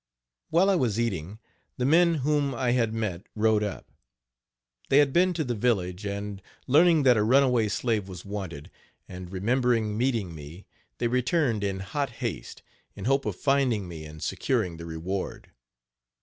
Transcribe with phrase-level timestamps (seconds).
[0.49, 1.37] While I was eating,
[1.77, 3.91] the men whom I had met rode up.
[4.89, 8.71] They had been to the village, and, learning that a runaway slave was wanted,
[9.07, 10.65] and remembering meeting me,
[10.97, 12.63] they returned in hot haste,
[12.95, 15.51] in hope of finding me and securing the reward.